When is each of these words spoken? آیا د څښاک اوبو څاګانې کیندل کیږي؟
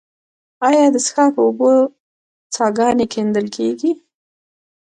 آیا 0.67 0.85
د 0.93 0.97
څښاک 1.05 1.33
اوبو 1.45 1.71
څاګانې 2.55 3.05
کیندل 3.13 3.45
کیږي؟ 3.55 3.91